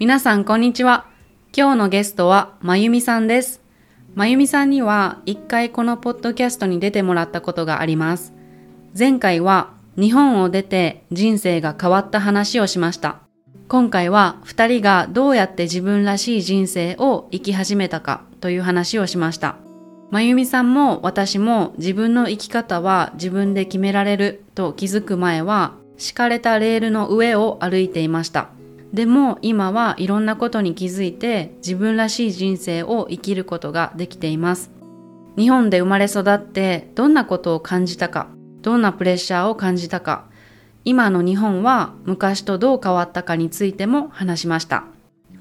[0.00, 1.04] 皆さんこんにちは。
[1.54, 3.60] 今日のゲストはまゆみさんです。
[4.14, 8.32] まゆみさんには一回このポッドキャストに出てもらったことがあります。
[8.98, 13.18] 前回は日本を出て人生が変わった話をしました。
[13.68, 19.56] 今回は二人がどうやって自分らしい人生を生き始めたかという話をしました。
[20.10, 28.48] まゆみさんも私も自分の生き方は自分で決められると気づく前は敷かれたレールの上を歩いていました。
[28.92, 34.70] でも今はいろんなことに気づいて自分らしい人生を生きることができています。
[35.36, 38.28] 日本で生まれ育ってどんなことを感じたか、
[38.62, 40.24] どんなプレッシャーを感じたか、
[40.84, 44.84] 今の日本は昔とどう変わったかについても話しました。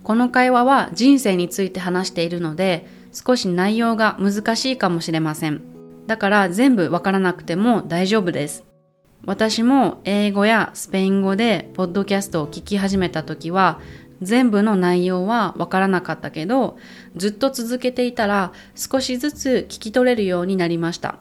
[0.04, 5.62] この会話は人生について話しているので少し内容が難しいかもしれません。
[6.08, 8.64] だから全部わからなくても大丈夫です。
[9.30, 13.80] 私も英語やスペイン語でポッドキャストを聞き始めた時は
[14.24, 16.80] 全部の内容はわからなかったけど
[17.16, 21.20] ずっと続けていたら少しずつ聞き取れるようになりました。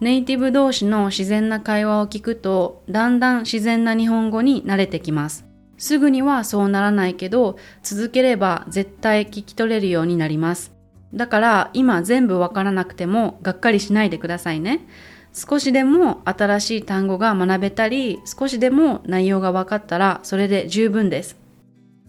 [0.00, 5.44] ネイティブ同士の自然な会話を聞くとだんだん自然な日本語に慣れてきます。
[5.78, 10.78] すぐにはそうならないけど続ければ絶対聞き取れるようになります。
[11.12, 14.86] だから今全部わからなくてもがっかりしないでくださいね。
[15.32, 21.36] 少しでも新しい単語が学べたり、少しでも内容が分かったらそれで十分です。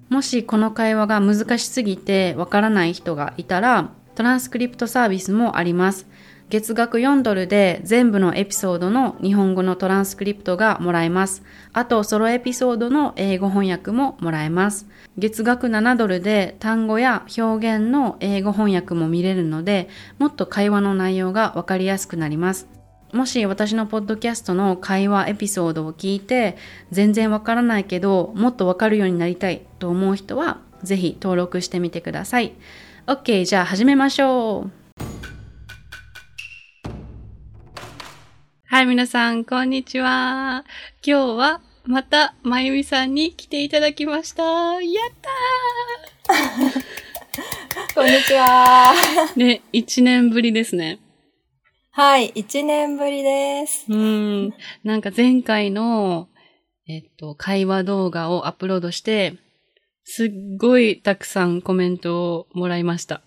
[0.10, 6.08] もしこの会話が難しすぎてわからない人がいたら、トランスクリプトサービスもあります。
[6.50, 11.44] 月額4ドルで全部のエピソードの日本語のトランスクリプトがもらえます。
[11.74, 14.88] あとソロエピソードの英語翻訳ももらえます。
[15.16, 22.79] 月額7ドルで単語や表現の英語翻訳も見れるので、もっと会話の内容がわかりやすくなります。
[23.12, 26.58] もし私のポッドキャストの会話エピソードを聞いて
[26.92, 32.54] 全然わからないけどもっとわかるようになりたいと思う人はぜひ登録してみてください。
[33.08, 34.72] OK じゃあ始めましょう。
[38.66, 40.64] はい皆さんこんにちは。
[41.04, 44.44] 今日はまたまゆみさんに来ていただきました。
[44.44, 45.30] やった
[47.96, 48.94] こんにちは。
[49.36, 51.00] ーね、1年ぶりですね。
[52.00, 53.86] はい、一年ぶりです。
[53.90, 54.54] うん。
[54.86, 56.30] なんか前回の、
[56.88, 59.34] えっと、会話動画をアップロードして、
[60.06, 63.22] すっごいたくさんコメントをもらいました。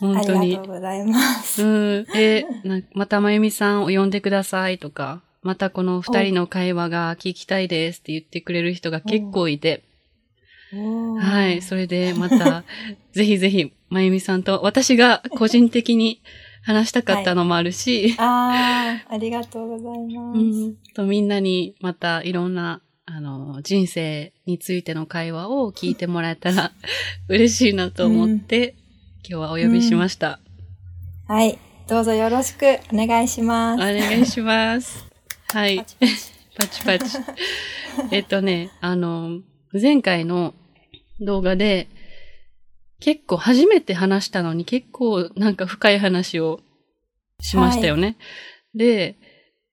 [0.00, 0.62] 本当にありが。
[0.62, 1.62] とうございます。
[1.62, 2.06] うん。
[2.16, 9.84] え、なまたまゆみさんを呼んでくださいとか、またこの二人の会話が聞きたいですって言ってくれる人が結構いて、
[11.20, 11.60] はい。
[11.60, 12.64] それでまた、
[13.12, 16.22] ぜひぜひ、まゆみさんと私が個人的に
[16.66, 20.38] 話したかったのもあるし、ああ、ありがとうございます。
[20.40, 26.72] うん、とみんなにまたいろんな、あの、人生についての会話を聞いてもらえたら
[27.28, 28.74] 嬉しいなと思って、
[29.22, 30.40] 今日はお呼びしました。
[31.28, 31.56] はい、
[31.86, 33.80] どうぞよろしくお願いします。
[33.80, 35.06] お願いします。
[35.52, 35.84] はいパ。
[35.84, 36.18] チパチ
[36.56, 37.18] パチパチ。
[38.10, 39.38] えっとね、あの、
[39.72, 40.52] 前回の
[41.20, 41.88] 動画で、
[43.00, 46.60] 結構初めて話したのに結構なんか深い話を
[47.40, 48.16] しましたよね。
[48.74, 49.16] で、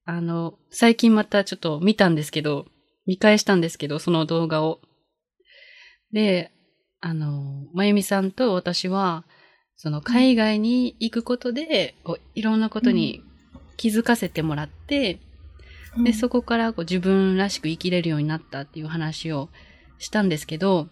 [0.06, 2.66] あの、最近またちょっと見たんですけど、
[3.06, 4.79] 見返したんですけど、その動画を。
[6.12, 6.51] で、
[7.00, 9.23] あの、まゆみさんと私は、
[9.75, 13.23] その海外に行くことで、こういろんなことに
[13.78, 15.19] 気づかせてもらって、
[16.03, 19.50] で、そこからこう自分らしく生きれるようになったっていう話を
[19.97, 20.88] したんですけど、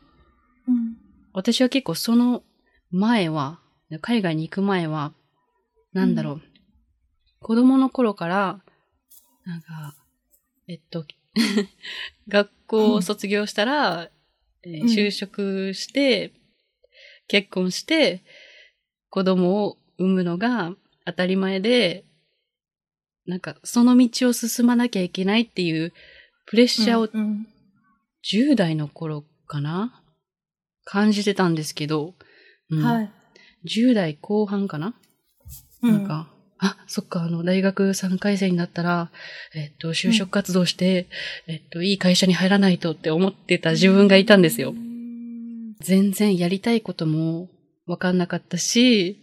[0.68, 1.01] うん
[1.34, 2.44] 私は結構その
[2.92, 3.60] 前は、
[4.02, 5.14] 海外に行く前は、
[5.94, 6.42] なんだろう、
[7.40, 8.62] 子供の頃から、
[9.46, 9.96] なんか、
[10.68, 11.06] えっと、
[12.28, 14.10] 学校を卒業したら、
[14.64, 16.34] えーうん就職して、
[17.28, 18.24] 結婚して、
[19.10, 20.76] 子供を産むのが
[21.06, 22.06] 当たり前で、
[23.26, 25.94] なんかその道を進まなきゃいけないっていう
[26.46, 27.48] プレッシャーをうん
[28.24, 30.01] 10代の頃かな
[30.86, 32.14] 感じてたんですけど、
[32.70, 32.84] うん。
[32.84, 33.12] はい。
[33.66, 34.96] 10代後半かな、
[35.82, 36.28] なんか、
[36.64, 39.12] あ、そっか、あの、大学3回生になったら、
[39.56, 41.08] えっと、就職活動して、
[41.48, 44.70] えっと、いい会社に入らないとって思ってた自分がいたんですよ。
[44.70, 44.74] う。
[44.74, 45.76] ん。
[45.80, 47.50] 全然やりたいことも
[47.88, 49.22] わかんなかったし、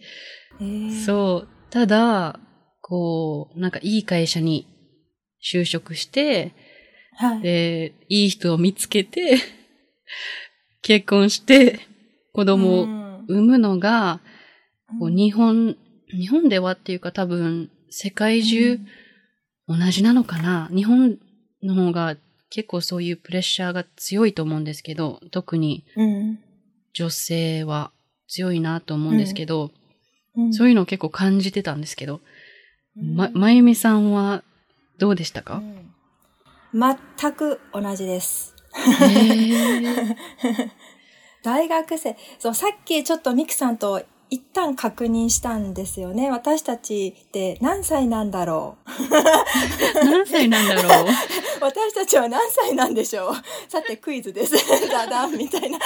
[0.60, 1.04] えー。
[1.04, 2.40] そう、ただ、
[2.80, 4.66] こう、なんかいい会社に
[5.42, 6.52] 就職して、
[7.12, 7.42] はい。
[7.42, 9.38] で、いい人を見つけて、
[10.88, 11.80] 結婚して、
[12.32, 13.24] 子供をうん。
[13.28, 14.20] 産むのが、
[14.98, 15.76] こう日本、
[16.10, 18.80] 日本ではっていうか多分、世界中
[19.68, 21.18] 同じなのかな、日本
[21.62, 22.16] の方が
[22.48, 26.38] 結構そういうプレッシャーが強いと思うんですけど、特にうん。
[26.94, 27.90] 女性は
[28.26, 29.70] 強いなと思うんですけど、
[30.36, 30.54] うん。
[30.54, 32.22] そういうのを結構感じてたんですけど、
[32.96, 33.14] うん。
[33.14, 34.42] ま、まゆみさんは
[34.96, 36.96] どうでしたか、うん。
[37.20, 38.57] 全く同じです。
[41.42, 46.30] 大学生、そう、さっきちょっとミクさんと一旦確認したんですよね。
[46.30, 48.90] 私たちって何歳なんだろう。
[50.04, 51.06] 何歳なんだろう？
[51.60, 53.34] 私たちは何歳なんでしょう。
[53.68, 54.54] さてクイズです。
[54.90, 55.78] ダダンみたいな。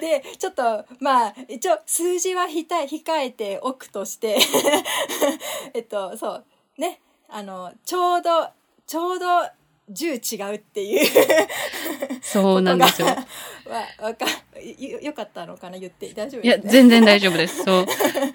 [0.00, 2.66] で、ちょっと、まあ、一応数字は控
[3.20, 4.38] えておくとして、
[5.74, 6.44] えっと、そう、
[6.78, 8.48] ね、あの、ちょうど、
[8.86, 9.26] ちょうど
[9.92, 11.06] 10違うっていう
[12.22, 13.08] そうなんですよ。
[13.08, 13.16] わ、
[14.00, 14.24] わか、
[14.78, 16.72] よ、よかったのかな言って大丈夫いや、です、ね。
[16.72, 17.64] 全然大丈夫です。
[17.64, 17.86] そう。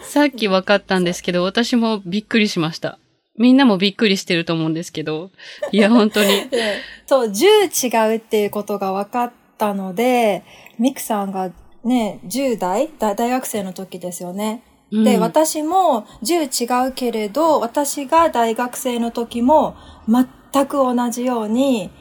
[0.02, 3.00] さっき分かったんですけど、私もびっくりしました。
[3.38, 5.32] みんなもびっくりしてると思うんですけど、
[5.72, 6.50] いや、本当に。
[6.50, 6.76] で
[7.08, 10.44] そう、10違うっていうことが分かったので、
[10.78, 11.52] ミクさんが
[11.84, 12.90] ね、10代？
[13.00, 14.62] だ大学生の時ですよね。
[14.92, 19.76] で、うん私も10違うけれど、私が大学生の時も
[20.08, 20.28] 全
[20.66, 21.92] く同じように、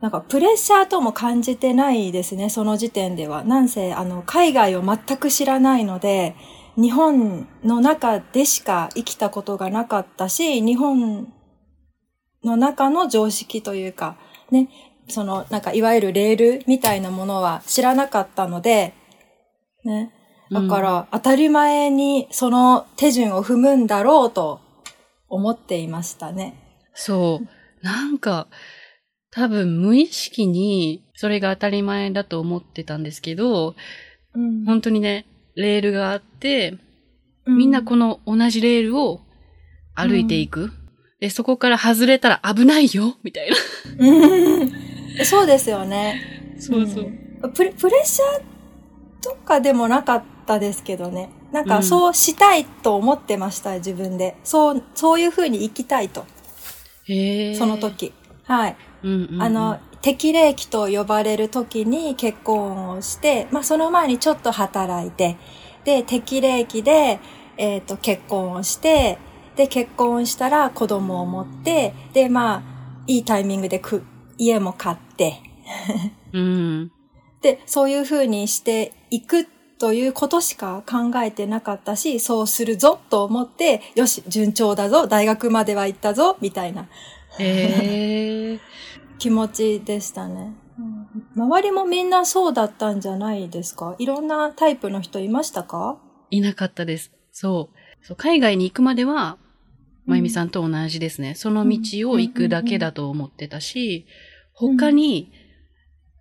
[0.00, 3.44] なんかプレッシャーとも感じてないですね、その時点では。
[3.44, 6.34] なんせ、あの、海外を全く知らないので、
[6.76, 11.32] 日本の中でしか生きたことがなかったし、日本
[12.42, 14.16] の中の常識というか、
[14.50, 14.70] ね、
[15.08, 18.94] その、なんかいわゆるレールみたいなものは知らなかったので、
[19.84, 20.14] ね。
[20.50, 24.60] だから、当たり前にその手順を踏むんだろうと
[25.28, 26.56] 思っていましたね。
[26.94, 27.59] そう。
[27.82, 28.48] なんか、
[29.30, 33.74] 多分無意識にそれが当たり前だと思ってたんですけど、
[34.34, 36.76] うん本当にね、レールがあって、
[37.46, 39.20] みんなこの同じレールを
[39.94, 40.70] 歩いていく。
[41.20, 43.56] で、そこから外れたら危ないよみたいな。
[43.98, 44.70] うん
[45.24, 46.56] そうですよね。
[46.58, 47.04] そうそう。
[47.04, 47.72] んプレ。
[47.72, 51.30] プレッシャーとかでもなかったですけどね。
[51.52, 54.36] なんうんかそうしたいと思ってました、自分で。
[54.44, 56.24] そう、そういう風に生きたいと。
[57.56, 57.78] その。
[57.78, 58.12] 時。
[58.44, 58.76] はい。
[59.02, 65.36] うんうんうんあの、適齢期と呼ばれる時に結婚をして、まあその前にちょっと働いて、
[65.84, 67.20] で、適齢期で、
[67.56, 69.18] えっ、と、結婚をして、
[69.56, 72.62] で、結婚したら子供を持って、で、まあ、
[73.06, 74.02] いいタイミングでく、
[74.38, 75.42] 家も買って、
[76.32, 76.92] うん。
[77.42, 79.46] で、そういう風にしていく
[79.80, 86.86] ということしか考えてなかったし、そうするぞと思って、よし、順調だぞ、大学までは行ったぞ、みたいな
[87.38, 88.60] へえ。
[89.18, 90.52] 気持ちでしたね。
[90.78, 91.00] うん
[91.36, 93.96] 周りもみんなそうだったんじゃないですか？
[93.98, 95.98] いろんなタイプの人いましたか？
[96.30, 97.12] いなかったです。
[97.32, 98.06] そう。
[98.06, 99.36] そう海外に行くまでは、
[100.06, 101.34] まゆみさんと同じですね。
[101.34, 105.32] その道を行くだけだと思ってたし、うん他に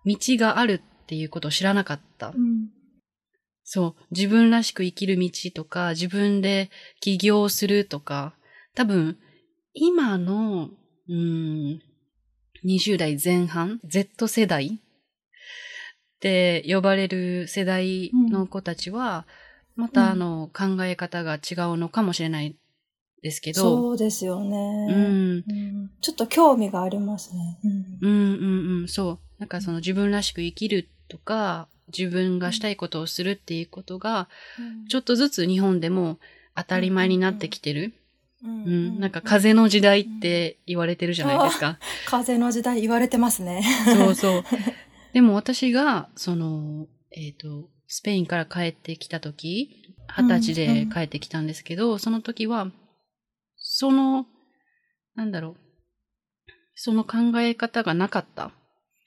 [0.06, 2.30] 道があるっていうことを知らなかった。
[2.30, 2.70] うん。
[3.72, 3.96] そう。
[4.10, 6.72] 自分らしく生きる道とか、自分で
[7.02, 8.34] 起業するとか、
[8.74, 9.20] 多分、
[9.76, 10.72] 今の、
[11.08, 11.82] うーん、
[12.64, 19.28] 20代前半、Z 世代って呼ばれる世代の子たちは、
[19.76, 22.58] まうんたあの、考え方が違うのかもしれない
[23.22, 27.60] ですけど、そうですよね、うん、うんちょっと興味がありますね。
[27.64, 29.20] うんうんうんうん、そう。
[29.38, 31.68] なんかその自分らしく生きるとか、
[31.98, 34.28] 自分がしたいことをするっていうことが、
[34.90, 36.20] ちょっとずつ日本でも
[36.56, 37.94] 当たり前になってきてる。
[38.44, 39.00] うんうん。
[39.00, 41.78] なんか風の時代って言われてるじゃないですか。
[42.06, 43.64] 風の時代言われてますね。
[43.86, 44.44] そうそう。
[45.14, 52.72] でも私が、その、えっ、と、スペインから帰ってきた時、二十歳で帰ってきたんですけど、その時は、
[53.58, 54.28] その、
[55.16, 55.56] なんだろう、
[56.76, 58.52] その考え方がなかった。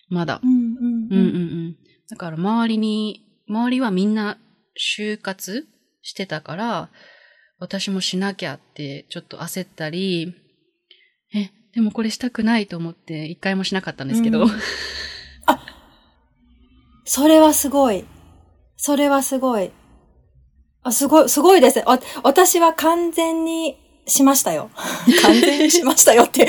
[0.08, 0.40] まだ。
[0.42, 1.38] うんうんうんうんう
[1.70, 1.76] ん。
[2.12, 4.38] だから周りに、周りはみんな
[4.78, 5.66] 就活
[6.02, 6.90] してたから、
[7.58, 10.34] 私もしなきゃってちょっと焦ったり、
[11.34, 14.42] え、でもこれしたくないと思って一回もしなかったんですけど。
[14.42, 14.50] うん
[17.04, 18.04] それはすごい。
[18.76, 19.72] それはすごい。
[20.82, 21.80] あ、すごい、すごいです。
[21.80, 23.76] わ私は完全に
[24.06, 24.70] しましたよ。
[25.22, 26.48] 完全にしましたよって。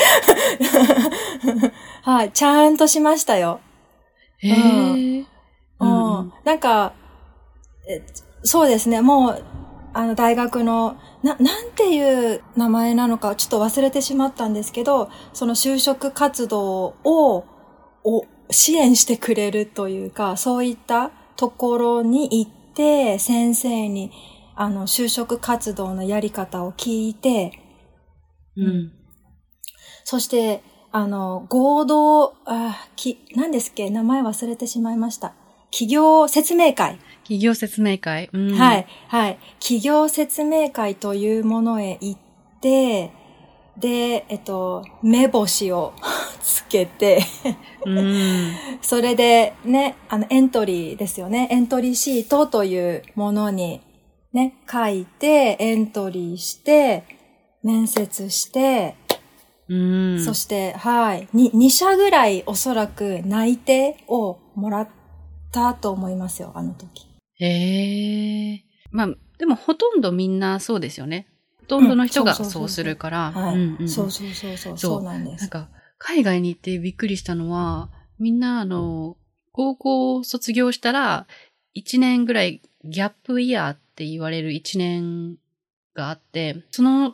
[2.03, 3.62] はい、ちゃんとしましたよ。
[4.38, 5.22] へえ。
[5.22, 5.25] う
[5.84, 6.34] うんん。
[6.44, 6.94] なんか、
[7.88, 8.06] え
[8.44, 9.44] そうですね、もう、
[9.94, 17.46] あの、大学の、な、なんていう名前なのかちょっと忘れてしまったんですけど、その就職活動を、
[18.04, 24.12] を支援してくれるというか、そういったところに行って、先生に、
[24.56, 27.60] あの、就職活動のやり方を聞いて、
[28.56, 28.92] うん。
[30.04, 33.90] そして、あの、合同、あ、き、何ですっけ？
[33.90, 35.34] 名前忘れてしまいました。
[35.74, 37.00] 企業説明会。
[37.24, 38.30] 企業説明会？
[38.32, 39.39] うん、はい、はい。
[39.60, 42.20] 企業説明会というものへ行っ
[42.62, 43.12] て、
[43.80, 45.94] で、えっと、目星を
[46.44, 47.24] つけて、
[47.88, 48.51] うん。
[48.84, 51.48] それでね、あの、エントリーですよね。
[51.50, 53.82] エントリーシートというものに
[54.32, 57.03] ね、書いて、エントリーして、
[57.63, 58.94] 面接して、
[59.68, 60.24] うん。
[60.24, 61.27] そして、はい。
[61.34, 64.88] に、2社ぐらいおそらく内定をもらっ
[65.54, 67.06] たと思いますよ、あの時。
[67.36, 68.64] へえ。
[68.92, 71.28] まあ、でもほとんどみんなそうですよね。
[71.62, 73.34] ほとんどの人がうんそうするから。
[73.88, 75.42] そうそうそうそう、そうなんです。
[75.42, 79.16] なんか、海外に行ってびっくりしたのは、みんな、あの、
[79.52, 81.28] 高校を卒業したら、
[81.76, 85.38] 1年ぐらいギャップイヤーって言われる1年
[85.94, 87.14] があって、その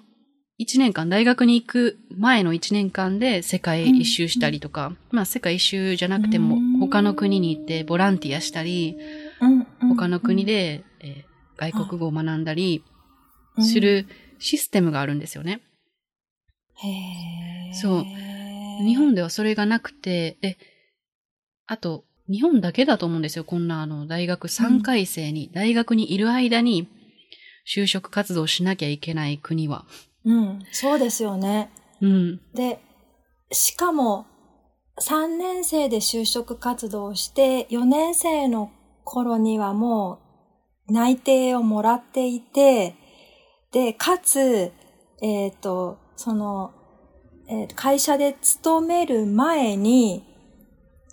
[0.59, 8.97] 1年間、大学に行く前の1年間で世界一周したりとか、まあ世界一周じゃなくてもうん他の国に行ってボランティアしたり、
[9.41, 12.85] うんうん他の国で、えー外国語を学んだり
[13.57, 14.07] うんする
[14.39, 15.59] システムがあるんですよね。
[16.75, 18.05] へーそう
[18.85, 20.57] 日本ではそれがなくて、で、
[21.67, 23.43] あと、日本だけだと思うんですよ。
[23.43, 26.87] こんなあの、大学3回生に、大学にいる間に、
[27.67, 29.85] 就職活動しなきゃいけない国は。
[30.23, 31.69] うん、そうですよね。
[32.01, 32.41] うん。
[32.53, 32.79] で、
[33.51, 34.25] しかも、
[35.01, 38.71] 3年生で就職活動をして、4年生の
[39.03, 40.19] 頃にはも
[40.87, 42.95] う内定をもらっていて、
[43.71, 44.71] で、かつ、
[45.21, 46.73] えっ、と、その、
[47.47, 50.23] えー会社で勤める前に、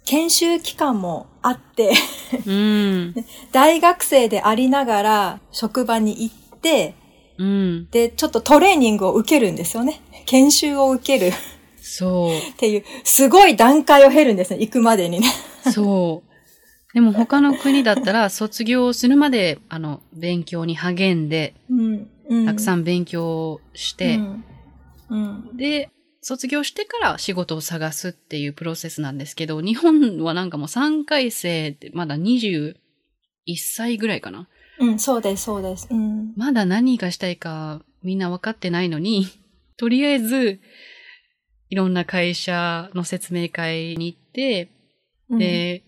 [0.05, 1.93] 研修期間もあって、
[2.47, 3.15] うん。
[3.53, 6.95] 大学生でありながら職場に行って、
[7.39, 7.89] うん。
[7.91, 10.01] で、ちょっとトレーニングを受けるんですよね。
[10.27, 11.33] 研修を受ける
[11.89, 12.37] そう。
[12.51, 15.29] っていう、すごい段階を経るんですね、行くまでにね。
[15.73, 16.95] そう。
[16.95, 22.11] でも他の国だったら、卒業するまで、あの、勉強に励んで、うん。
[22.29, 24.45] うんたくさん勉強して、うん。
[25.11, 25.17] う
[25.53, 25.57] ん。
[25.57, 25.91] で、
[26.23, 32.75] 卒業してから仕事を探すっていうプロセスなんですけど、日本はなんかもう3回生ってまだ21
[33.59, 34.49] 歳ぐらいかな。
[34.81, 35.87] うん、そうです、そうです。
[35.89, 36.33] うん。
[36.35, 39.29] まだ何がしたいかみんな分かってないのに、
[39.77, 40.59] とりあえず、
[41.69, 44.71] いろんな会社の説明会に行って、
[45.31, 45.83] で、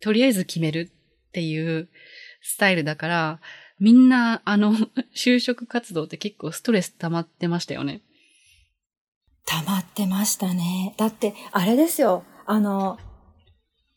[0.00, 0.90] とりあえず決める
[1.28, 1.88] っていう
[2.42, 3.40] スタイルだから、
[3.78, 4.74] みんな、あの、
[5.16, 8.02] 就職活動って結構ストレス溜まってましたよね。
[9.46, 10.94] 溜まってましたね。
[10.96, 12.24] だって、あれですよ。
[12.46, 12.98] あの、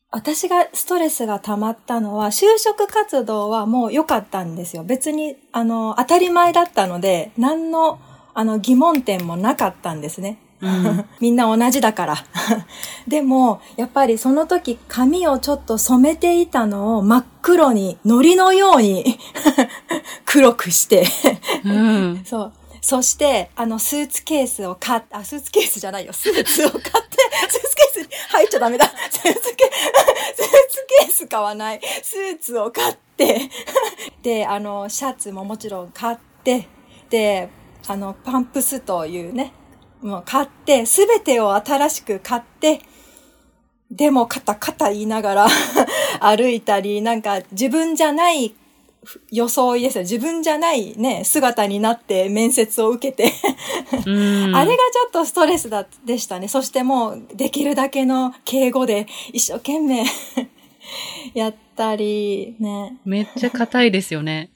[0.09, 4.83] 私がストレスが溜まったのは、就職活動はもう良かったんですよ。
[4.83, 7.99] 別に、あの、当たり前だったので、何の、
[8.33, 10.37] あの、疑問点もなかったんですね。
[10.63, 11.05] うん。
[11.19, 12.25] みんな同じだから。
[13.07, 19.19] でも、やっぱりその時髪をちょっと染めていたのを真っ黒に、糊のように
[20.25, 21.05] 黒くして、
[21.65, 22.23] うん。
[22.25, 22.53] そう。
[22.81, 26.13] そして、あの、スーツケースを買っあ、スーツケースじゃないよ。
[26.13, 26.91] スーツを買って、
[27.49, 28.85] スーツケースに入っちゃダメだ。
[29.09, 31.81] スーツケース、スーツケース買わない。
[32.01, 33.49] スーツを買って、
[34.21, 36.67] で、あの、シャツももちろん買って、
[37.09, 37.49] で、
[37.87, 39.53] あの、パンプスというね、
[40.03, 42.81] もう買って、すべてを新しく買って、
[43.89, 45.47] でも、カタカタ言いながら
[46.19, 48.53] 歩いたり、なんか自分じゃない
[49.31, 50.01] 装いですよ。
[50.01, 53.31] 自分じゃないね、姿になって面接を受けて、
[54.05, 54.11] う
[54.49, 56.47] ん あれがちょっとストレスだ、でしたね。
[56.47, 60.05] そしてもう、できるだけの敬語で一生懸命
[61.33, 62.97] やったり、ね。
[63.05, 64.49] めっちゃ硬いですよね。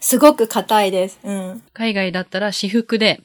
[0.00, 1.18] すごく硬いです。
[1.24, 1.62] うん。
[1.72, 3.20] 海外だったら私服で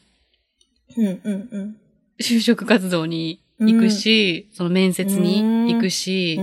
[1.00, 1.76] うん、うん、うん。
[2.22, 6.42] 就職活動に行くし、その面接に行くし、う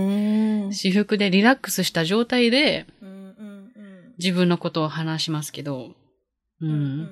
[0.67, 0.73] ん。
[0.73, 3.71] 私服でリラックスした状態でうん、うん、
[4.17, 5.93] 自分のことを話しますけど、
[6.61, 6.71] ううん。
[6.71, 7.09] うんん。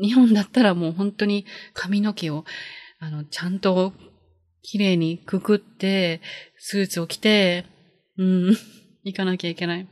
[0.00, 2.44] 日本だったらもう本当に髪の毛を、
[2.98, 3.92] あの、ちゃんと
[4.62, 6.20] 綺麗にくくって、
[6.58, 7.66] スーツを着て、
[8.18, 8.56] うん、
[9.04, 9.86] 行かなきゃいけない。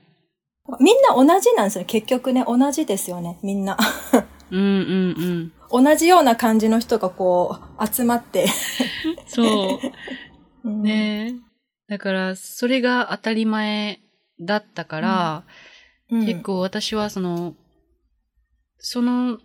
[0.81, 1.85] みんな同じなんですよ。
[1.85, 3.77] 結局ね、同じですよね、みんな。
[4.51, 5.85] うんうんうん。
[5.85, 8.47] 同じような感じの人がこう、集まって。
[9.27, 9.79] そう。
[10.65, 11.35] うんねえ。
[11.89, 14.01] だから、それが当たり前
[14.41, 15.45] だったから、
[16.11, 17.57] うん結構私はその、
[18.79, 19.39] その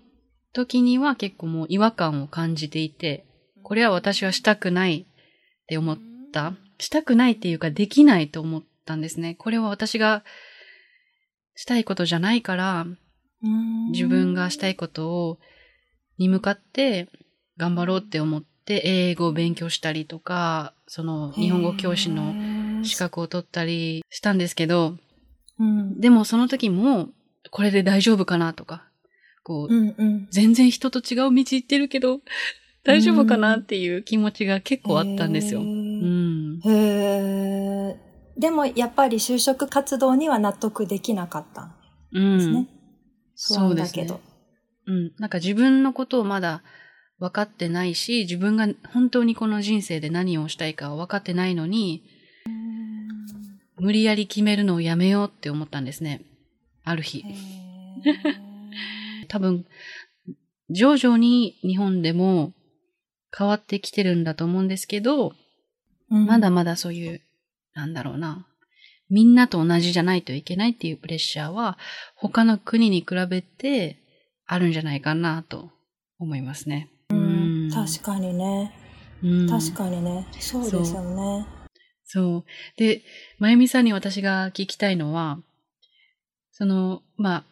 [0.54, 3.26] 時には結構もう違和感を感じていて、
[3.64, 5.06] これは私はしたくないっ
[5.68, 5.98] て思っ
[6.34, 6.54] た。
[6.78, 9.36] したくないっていうかできないと思ったんですね。
[9.36, 10.24] これは私が
[11.56, 12.98] したいことじゃないから、うん
[13.42, 15.40] 自分がしたいことを、
[16.18, 17.08] に向かって
[17.58, 22.36] 頑張ろうって思って英語を勉強したりとか、その日本語教師の
[22.84, 24.98] 資格を取ったりしたんですけど、
[25.60, 26.00] うん。
[26.00, 27.10] でもその時も、
[27.52, 28.84] これで大丈夫かなとか、
[29.44, 30.28] こう、うんうん。
[30.30, 32.22] 全然人と違う道行ってるけど、
[32.84, 35.62] 大丈夫かなっていう気持ちが結構あったんですよ。
[35.62, 36.62] へうーん。
[36.64, 41.76] へーでもやっぱり就職活動には納得できなかったん
[42.14, 42.38] うん。
[42.38, 42.60] ですね。
[42.62, 42.79] うで
[43.40, 44.20] すね安だけど。。
[44.86, 45.12] うん。
[45.18, 46.62] なんか自分のことをまだ
[47.20, 52.04] 分かってないし、自分が本当にこの人生で何をしたいか分かってないのに、
[53.78, 56.22] 無理やり決めるのをやめようって思ったんですね。
[56.84, 57.24] ある日
[59.30, 59.66] 多分、
[60.70, 62.54] 徐々に日本でも
[63.36, 65.34] 変わってきてるんだと思うんですけど、
[66.12, 67.22] うんまだまだそういう、
[67.74, 68.49] なんだろうな。
[69.10, 71.78] みんなと同じじゃないといけないっていうプレッシャーは、
[72.16, 73.98] 他の国に比べて
[74.46, 75.72] あるんじゃないかなと
[76.20, 76.90] 思いますね。
[77.10, 78.74] うん確かにね。
[79.24, 80.28] うん確かにね。
[80.40, 81.46] そうですよね。
[82.06, 82.44] そう。
[82.78, 83.04] で、
[83.38, 85.40] まゆみさんに私が聞きたいのは、
[86.52, 87.44] その、まあ、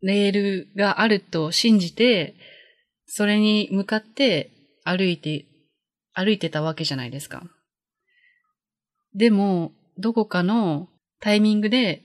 [0.00, 2.34] レールがあると信じて、
[3.06, 4.50] それに向かって
[4.84, 5.44] 歩いて、
[6.14, 7.42] 歩いてたわけじゃないですか。
[9.14, 10.88] でも、どこかの
[11.20, 12.02] タイミングで、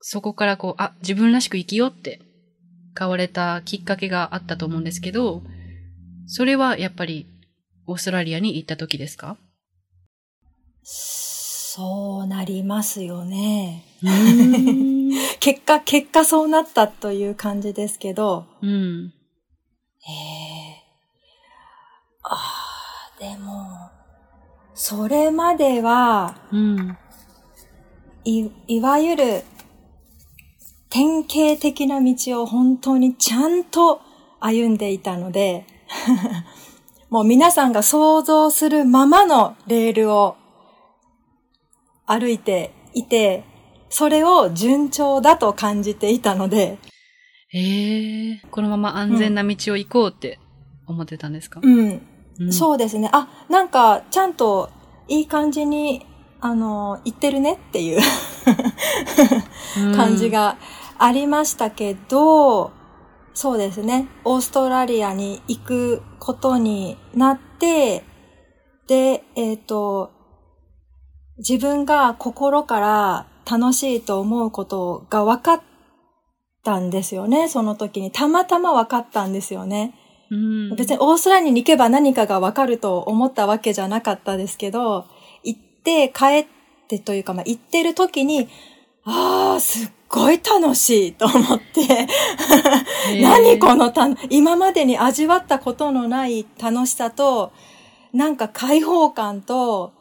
[0.00, 2.20] そこからこう、あ、自分らしく生きようって
[2.98, 5.42] 変われたきっかけがあったと思うんですけど、
[6.26, 7.26] それはやっぱり
[7.86, 9.36] オーストラリアに行った時ですか？
[10.84, 13.84] そうなりますよね。
[14.02, 15.10] うん。
[15.40, 18.46] 結果、結果そうなったという感じですけど。
[18.60, 19.12] うん。
[20.00, 20.82] へえ。
[22.24, 23.90] ああ、でも、
[24.74, 26.98] それまでは、うん。
[28.24, 29.42] い、いわゆる、
[30.88, 34.00] 典型的な道を本当にちゃんと
[34.40, 35.66] 歩んでいたので、
[37.10, 40.36] もう皆さんが想像するままのレールを
[42.06, 43.44] 歩いていて、
[43.88, 46.78] それを順調だと感じていたので、
[47.54, 50.38] ええこのまま安全な道を行こうって
[50.86, 52.11] 思ってたんですか、うん、うん
[52.50, 53.10] そうですね。
[53.12, 54.70] あ、なんか、ちゃんと
[55.08, 56.06] いい感じに、
[56.40, 58.00] あの、行ってるねっていう
[59.94, 60.30] 感じ。
[60.30, 60.56] が
[60.98, 62.72] ありましたけど、
[63.34, 64.08] そうですね。
[64.24, 68.04] オーストラリアに行くことになって、
[68.86, 70.10] で、えっ、と、
[71.38, 75.60] 自分が心から楽しいと思うことが分かっ
[76.62, 77.48] たんですよね。
[77.48, 78.10] その時に。
[78.10, 79.94] たまたま分かったんですよね。
[80.32, 85.04] うん、別にオーストラリアに行けば何かがわかると思ったわけじゃなかったですけど、
[85.44, 86.46] 行って帰っ
[86.88, 88.48] てというか、まあ、行ってる時に、
[89.04, 92.08] ああ、すっごい楽しいと思って、
[93.20, 97.52] 何このた、今までに味わったことのない楽しさと、
[98.14, 99.92] なんか解放感と、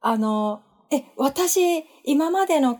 [0.00, 0.60] あの、
[0.92, 2.78] え、私、今までの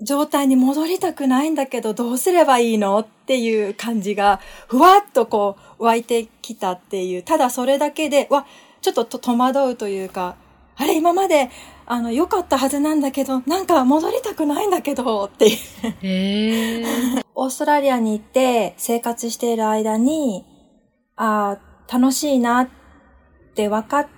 [0.00, 8.46] 状態に戻りたくないんだけど、どうすればいいのっていう感じが、ふわっとこう、湧いてきたっていう、ただそれだけで、わ、
[8.80, 10.36] ちょっとと戸惑うというか、
[10.76, 11.50] あれ、今まで、
[11.86, 15.56] あの、良かったはずなんだけど、なんか戻りたくないんだけど、っていう。
[16.02, 16.84] へえ。
[17.34, 20.44] オーストラリアに行って生活している間に、
[21.16, 22.68] ああ、楽しいなっ
[23.54, 24.08] て分かっ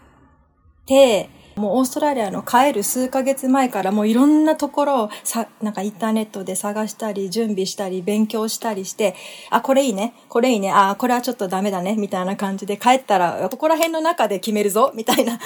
[0.87, 9.15] て、もうオーストラリアの帰る数ヶ月前からもういろんなところをさ、なんかインターネットで探したり、準備したり、勉強したりして、
[9.49, 15.39] あ、これいいね、これいいね、あ、これはちょっとダメだね、みたいな感じで帰ったら、ここら辺の中で決めるぞ、みたいな。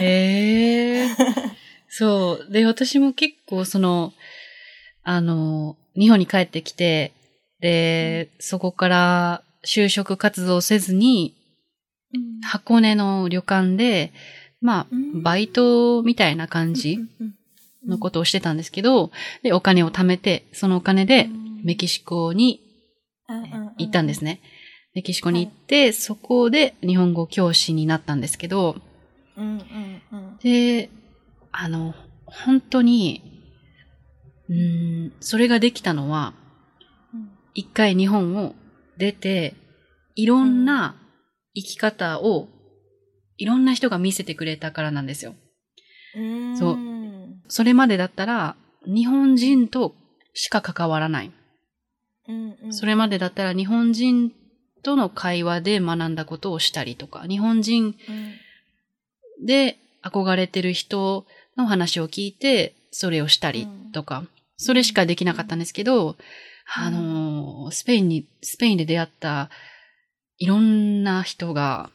[0.00, 1.08] へえ。
[1.88, 2.52] そう。
[2.52, 4.12] で、私も結構その、
[5.04, 7.12] あの、日本に帰ってきて、
[7.60, 11.36] で、そこから就職活動せずに、
[12.42, 14.12] 箱根の旅館で、
[14.60, 16.98] まあうん、バイトみたいな感じ
[17.86, 19.10] のことをしてたんですけど、
[19.42, 21.28] で、お金を貯めて、そのお金で
[21.64, 22.60] メキシコに
[23.78, 24.40] 行ったんですね。
[24.94, 28.76] メキシコに行って、そこで日本語教師になったんですけど、
[30.42, 30.90] で、
[31.52, 31.94] あの、
[32.26, 33.22] 本当に、
[34.48, 36.34] うーん、それができたのは、
[37.14, 37.30] うん。
[37.54, 38.54] 一回日本を
[38.96, 39.54] 出て、
[40.14, 40.96] いろんな
[41.54, 42.48] 生き方を、
[43.38, 45.34] いろんな人が見せてくれたからなんですよ。
[46.16, 46.56] うん。
[46.56, 46.78] そう。
[47.48, 49.94] それまでだったら、日本人と
[50.34, 51.32] しか関わらない。
[52.28, 52.74] うんうん。
[52.74, 54.32] それまでだったら日本人
[54.82, 57.94] との会話で学んだことをしたりとか、日本人うん
[59.40, 64.24] で憧れてる人の話を聞いて、それをしたりとか、
[64.56, 66.16] それしかできなかったんですけど、
[66.74, 69.50] あのー、スペインに、スペインで出会った
[70.38, 71.90] いろんな人が、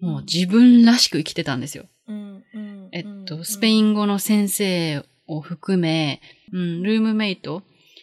[0.00, 1.86] もう自分らしく生きてたんですよ。
[2.08, 6.20] うんうんえっと、スペイン語の先生を含め、
[6.52, 7.62] うん、ルームメイト、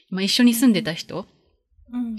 [0.09, 1.25] まあ、一緒に住んでた人
[1.91, 2.15] うん。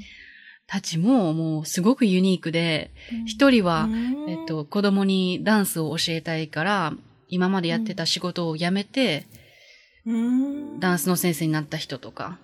[0.67, 2.91] たちももうすごくユニークで、
[3.27, 3.88] 一人は、
[4.29, 6.93] えっ、と、子供にダンスを教えたいから、
[7.29, 9.27] 今までやってた仕事を辞めて、
[10.05, 12.38] うん、ダンスの先生になった人とか、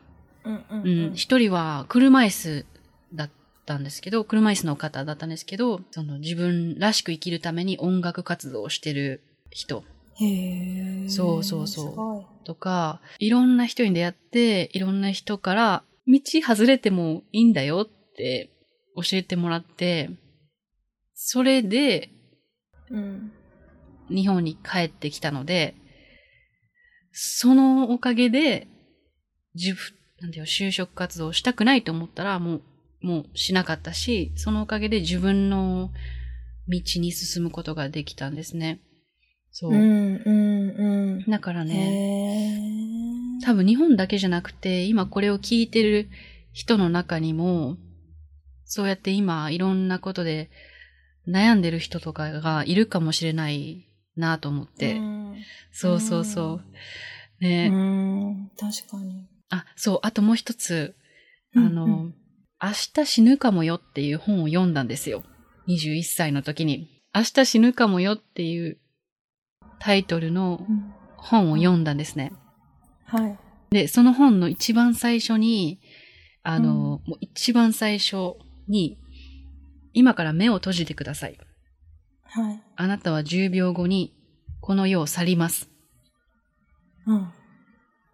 [1.14, 2.66] 一人は車椅子
[3.14, 3.30] だっ
[3.64, 9.84] たんですけど、車椅子の方だったんですけど、その自分らしく生きるために音楽活動をしてる人
[10.20, 11.08] へえ。
[11.08, 12.44] そうそうそう。
[12.44, 18.50] とか、いろんな人に出会って、いろんな人から、道外れてもいいんだよって
[18.96, 20.10] 教えてもらって、
[21.14, 22.10] それで
[22.90, 23.32] うん。
[24.08, 25.74] 日本に帰ってきたので、
[27.12, 28.66] そのおかげで、
[29.54, 29.80] 自分、
[30.20, 32.62] なんていうの就職活動したくないと思ったら、もう、
[33.04, 35.90] もうしなかったし、そのおかげで自分の
[36.68, 38.80] 道に進むことができたんですね。
[39.50, 39.72] そう。
[39.72, 41.30] うんうんうん。
[41.30, 42.58] だからね。
[43.44, 46.08] 多分日本だけじゃなくて、今これを聞いてる
[46.54, 47.76] 人の中にも、
[48.64, 50.48] そうやって今いろんなことで
[51.28, 53.86] 悩んでる人とかがいるかもしれない
[54.16, 54.94] なと思って。
[54.94, 55.14] うん
[55.72, 56.60] そうそうそ
[57.40, 57.44] う。
[57.44, 59.26] ね、うん、確かに。
[59.50, 60.94] あ、そう、あともう一つ、
[61.54, 62.14] あの、うんうん
[62.64, 65.22] 明日死ぬかもよっていう本を読んだんですよ。
[65.68, 66.88] 21歳の時に。
[67.14, 68.78] 明日死ぬかもよっていう
[69.80, 72.32] タイトルのうん本を読んだんですね。
[73.06, 73.38] はい。
[73.70, 75.78] で、その本の一番最初に、
[76.42, 78.34] あの、うんもう一番最初
[78.66, 78.98] に、
[79.92, 81.38] 今から目を閉じてください。
[82.24, 82.62] はい。
[82.76, 84.14] あなたは10秒後に
[84.60, 85.68] この世を去ります。
[87.06, 87.28] うん。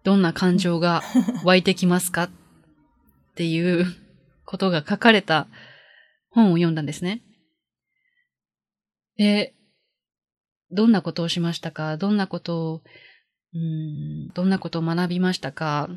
[0.03, 1.03] どんな感情が
[1.45, 2.23] 湧いてきますか？
[2.23, 2.29] っ
[3.35, 3.85] ていう
[4.51, 5.47] ことが書かれた
[6.29, 7.21] 本を読んだんですね。
[9.15, 9.53] で、
[10.71, 11.95] どんなことをしましたか？
[11.95, 12.81] どんなことを、
[13.53, 13.59] うー
[14.29, 15.87] ん、どんなことを学びましたか？
[15.89, 15.95] っ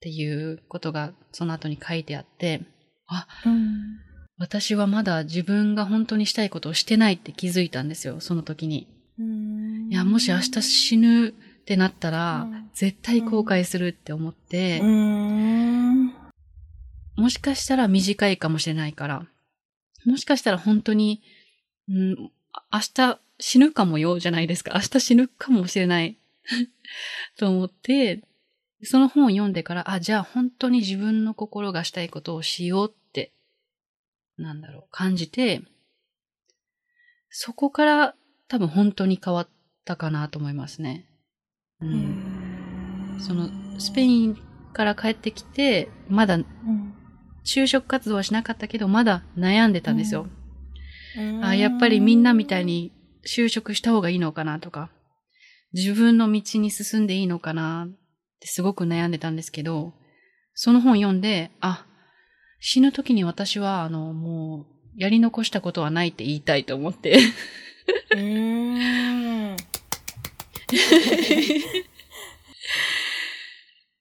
[0.00, 2.62] ていうことがその後に書いてあって、
[3.06, 4.00] あ、うん。
[4.38, 8.88] 私はまだ自分が本当にしたいことをしてないって気づいたんですよ、その時に。
[9.18, 11.32] うんいや、もし明日死ぬっ
[11.66, 15.73] てなったら、うん絶対後悔するって思って、うん。
[17.16, 19.26] もしかしたら短いかもしれないから、
[20.04, 21.22] もしかしたら本当に、
[21.88, 24.72] うん、あ明日死ぬかもよじゃないですか。
[24.74, 26.18] 明日死ぬかもしれない
[27.36, 28.22] と思って、
[28.82, 33.32] その本を読んでから、あ、じゃあ本当に自分の心がしたいことをしようって、
[34.36, 35.62] なんだろう、感じて、
[37.30, 38.14] そこから
[38.48, 39.48] 多分本当に変わっ
[39.84, 41.06] たかなと思いますね。
[41.80, 43.18] うん。
[43.20, 43.48] その、
[43.80, 44.36] スペイン
[44.72, 46.94] から帰ってきて、まだうん
[47.44, 50.26] 就職活動はしなかったけど、まだ悩んでたんですよ。
[51.16, 52.90] うんあやっぱりみんなみたいに
[53.24, 54.90] 就職した方がいいのかなとか、
[55.72, 57.88] 自分の道に進んでいいのかなっ
[58.40, 59.92] てすごく悩んでたんですけど、
[60.54, 61.84] その本読んで、あ、
[62.60, 67.18] 死ぬ時に私は、あの、もう、やり残したことはないって言いたいと思って。
[68.12, 69.56] うーん。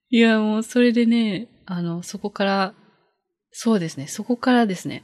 [0.10, 2.74] いや、もうそれでね、あの、そこから、
[3.56, 5.04] そうですね、そこからですね、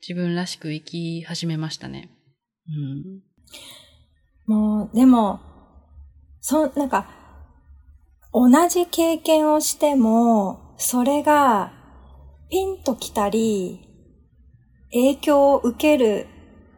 [0.00, 2.10] 自分らしく生き始めましたね。
[2.68, 3.22] うん。
[4.46, 5.40] もう、でも、
[6.40, 7.08] そう、なんか、
[8.32, 11.72] 同じ経験をしても、それが、
[12.50, 13.80] ピンときたり、
[14.92, 16.28] 影響を受ける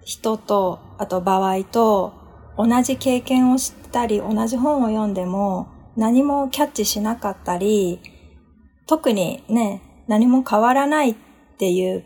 [0.04, 2.14] 人と、あと場合と、
[2.56, 8.00] 同じ経験をしたり、同じ本を読んでも、何もキャッチしなかったり、
[8.86, 11.14] 特にね、何も変わらないっ
[11.58, 12.04] ていう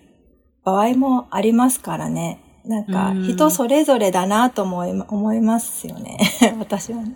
[0.65, 2.45] 場合もありますからね。
[2.65, 6.19] なんかうん、人それぞれだなと思いま思いますよね。
[6.61, 7.15] 私はね。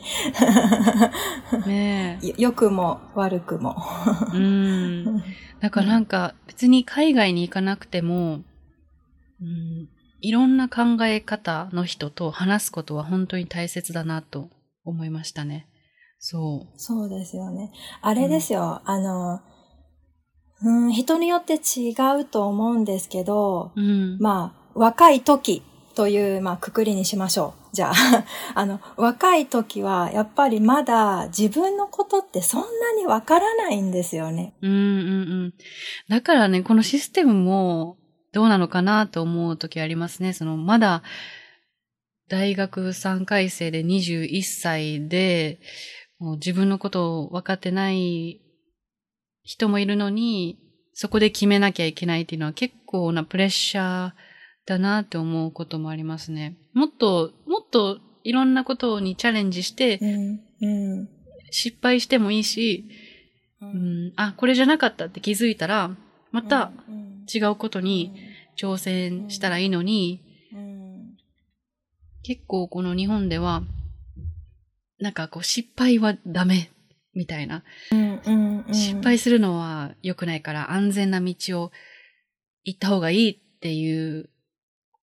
[1.66, 3.77] ね 良くも悪くも。
[4.33, 5.23] うん。
[5.61, 8.40] だからなんか別に海外に行かなくても、
[9.42, 9.88] うん、
[10.23, 14.49] いろんな考え方の人と話すことは本当に大切だなと
[14.85, 15.66] 思いましたね。
[16.18, 17.73] そそうですよね。
[18.01, 19.40] あれですよ、あの、
[20.64, 23.81] うん、人によって違うと思うんですけど、う。
[23.81, 24.18] うん。
[24.18, 25.62] まあ、若い時
[25.94, 27.62] という、まあ、くくりにしましょう。
[27.72, 27.94] じゃあ、
[28.55, 34.55] あの、若い時は、やっぱりまだ自分のことってそんなにわからないんですよね。
[34.61, 34.83] うんうんう
[35.46, 35.55] ん。
[36.09, 37.96] だからね、このシステムも
[38.33, 40.35] どうなのかなと思う時ありますね。
[40.35, 41.03] その、まだ
[42.29, 45.61] 大学3回生で21歳で、
[46.18, 48.41] もう自分のことを分かってない
[49.42, 50.59] 人もいるのに、
[50.94, 54.12] そこで決めなきゃいけないっていうのは結構なプレッシャー
[54.66, 56.57] だなって思うこともありますね。
[56.74, 61.09] もっと、もっといろんなことにチャレンジして、うん、うん、
[61.50, 62.85] 失敗してもいいし、
[63.61, 64.09] うん。
[64.09, 65.96] ん、あ、これじゃなかったって気づいたら、
[66.31, 68.12] またうん違うことに
[68.61, 70.20] 挑戦したらいいのに、
[70.52, 71.16] うん。
[72.22, 73.62] 結構この日本では、
[74.98, 76.70] なんかこう失敗はダメ
[77.14, 77.64] みたいな。
[77.90, 81.72] うんうんうん失敗するのは良くないから安全な道を
[82.64, 84.31] 行った方がいいっていう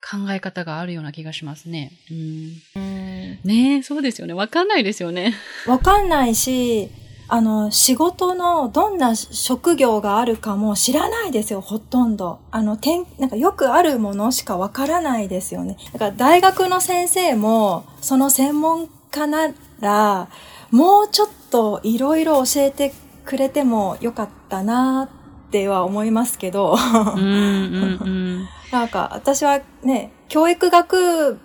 [0.01, 1.91] 考え方があるような気がしますね。
[2.09, 4.33] うん、うんねえ、そうですよね。
[4.33, 5.33] わかんないですよね。
[5.67, 6.89] わかんないし、
[7.27, 12.39] あの、仕事のどんな職業があるかも知らないですよ、ほとんど。
[12.49, 15.77] あの、てん、なんかよくあるものしかわからないですよね。
[15.93, 20.29] だから大学の先生も、その専門家なら、
[20.71, 22.93] もうちょっといろいろ教えて
[23.25, 25.09] くれてもよかったな
[25.47, 26.75] っては思いますけど。
[27.15, 28.47] うん、うん、うん。
[28.71, 31.39] なんか、私はね、教育学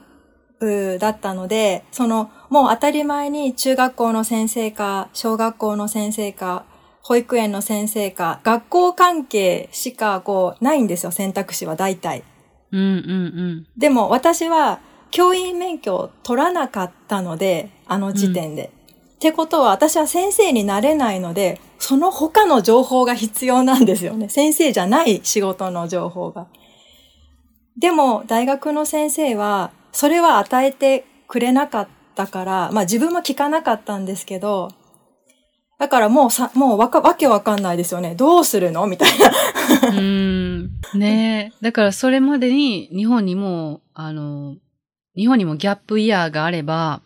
[0.60, 6.64] 部だったので、その、もう当たり前に中学校の先生か、小学校の先生か、
[7.02, 12.24] 保育園の先生か、学校関係しかこう、ないんですよ、選択肢は大体。
[12.72, 18.72] うん、うん、でも私は、教員免許を取らなかったので、あの時点で。
[19.24, 24.28] ってことは、私は先生になれないので、その他の情報が必要なんですよね。
[24.28, 26.46] 先生じゃない仕事の情報が。
[27.78, 34.68] でも、大学の先生は、それは与えてくれなかったから、まあ自分も聞かなかったんですけど、
[35.78, 38.14] だからもうさ、もうわか、わけわかんないですよね。
[38.14, 38.86] どうするの？
[38.86, 39.88] みたいな。
[39.88, 39.96] うん。
[39.96, 40.00] う
[40.98, 41.00] ん。
[41.00, 41.64] ねえ。
[41.64, 44.56] だからそれまでに日本にも、あの、
[45.16, 47.00] 日本にもギャップイヤーがあれば、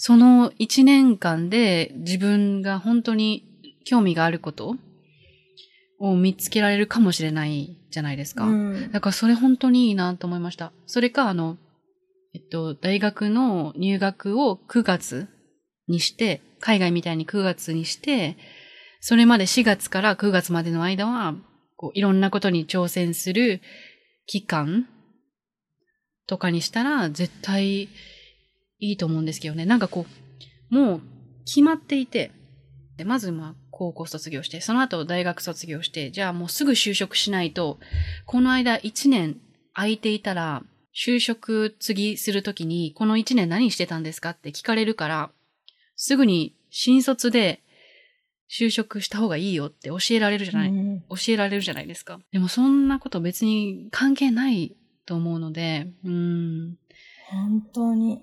[0.00, 3.44] その一年間で自分が本当に
[3.84, 4.76] 興味があること
[5.98, 8.44] を見つけられるかもしれないじゃないですか。
[8.44, 10.72] うんだからそれ本当にいいなと思いました。
[10.86, 11.58] それか、あの、
[12.32, 15.26] えっと、大学の入学を9月
[15.88, 18.36] にして、海外みたいに9月にして、
[19.00, 21.34] それまで4月から9月までの間は、
[21.76, 23.60] こう、いろんなことに挑戦する
[24.26, 24.86] 期間
[26.28, 27.88] とかにしたら、絶対
[28.78, 29.66] いいと思うんですけどね。
[29.66, 30.06] なんかこ
[30.70, 31.00] う、もう
[31.44, 32.32] 決まっていて、
[32.96, 37.78] でまずまあ、高校卒業して、その後大学卒業して、じゃあもうすぐ就職しないと、
[38.26, 39.40] この間1年
[39.72, 40.62] 空いていたら、
[40.94, 45.30] 就職次するときに、この1年何してたんですかって聞かれるから、
[45.94, 47.62] すぐに新卒で
[48.50, 52.18] 就職した方がいいよって教えられるじゃない、うん教えられるじゃないですか。
[52.32, 54.74] でもそんなこと別に関係ない
[55.06, 56.76] と思うので、うん、
[57.30, 58.22] 本当に。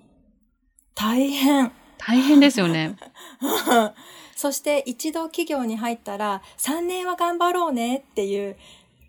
[0.96, 1.72] 大変。
[1.98, 2.96] 大変ですよね。
[4.34, 8.56] そして一度企業に入ったら3年は頑張ろうねっていう、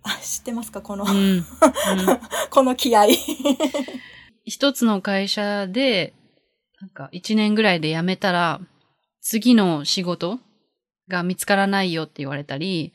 [0.03, 0.81] あ知ってますか？
[0.81, 1.11] この、うん。
[1.11, 1.43] うん
[2.51, 3.07] この気合。
[4.45, 6.13] 一つの会社で、
[6.79, 8.61] なんか一年ぐらいで辞めたら、
[9.21, 10.39] 次の仕事
[11.07, 12.93] が見つからないよって言われたり、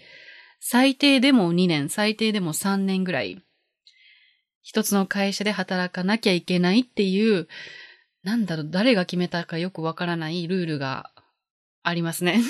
[0.61, 3.43] 最低でも2年、最低でも3年ぐらい、
[4.63, 7.49] 一つの会社で働かなきゃいけないっていう、
[8.25, 11.11] なんだろう、誰が決めたかよくわからないルールが
[11.83, 12.41] ありますね。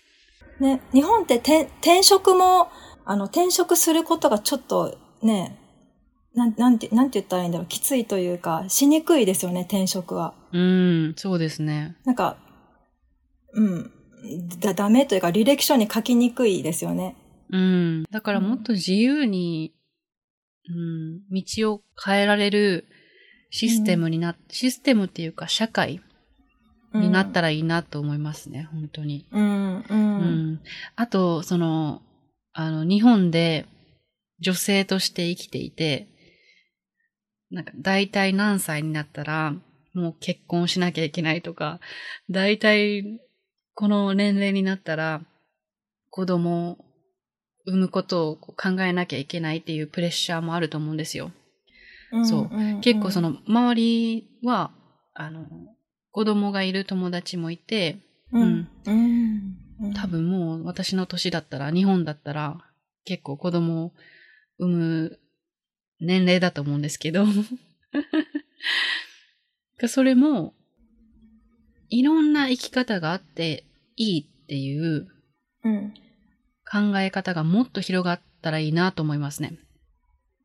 [0.60, 2.68] ね、日本ってて転職も、
[3.04, 5.58] あの、転職することがちょっとね、
[6.34, 10.34] なん、なんて、なんて言ったらいいんだろう、きついというか、しにくいですよね、転職は。
[10.52, 11.96] うん、そうですね。
[12.04, 12.38] なんか、
[13.52, 13.90] うん、
[14.60, 17.16] だ、ダメというか、履歴書に書きにくいですよね。
[17.50, 18.02] うん。
[18.10, 19.74] だからもっと自由に、
[20.68, 22.86] うん、道を変えられる
[23.50, 26.00] システムにな、システムっていうか社会
[26.94, 29.26] になったらいいなと思いますね、本当に。
[29.30, 30.52] うん、うん、ううん。
[30.54, 30.60] ん。
[30.96, 32.02] あと、その、
[32.52, 33.66] あの、日本で
[34.40, 36.08] 女性として生きていて、
[37.50, 39.54] なんか、大体何歳になったら、
[39.94, 41.80] もう結婚しなきゃいけないとか、
[42.30, 43.20] 大体、
[43.74, 45.22] この年齢になったら、
[46.10, 46.78] 子供を
[47.66, 51.32] 産むことを考えなきゃいけないっていうプレッシャーもあると思うんですよ。
[52.24, 54.70] そうん結構その、の、周りは、
[55.14, 55.46] あの、
[56.10, 57.98] 子供がいる友達もいて、
[58.32, 59.56] うん、うん。
[59.80, 62.58] うん多、分もう私の年だったら、日本だったら、
[63.04, 63.92] 結構子供を
[64.58, 65.18] 産む
[66.00, 67.26] 年齢だと思うんですけど。
[69.86, 70.54] それも、
[71.88, 73.64] いろんな生き方があって
[73.96, 75.08] いいっていう
[75.64, 75.94] うん。
[76.70, 79.58] 考え方がもっと広がったらいいなと思いますね。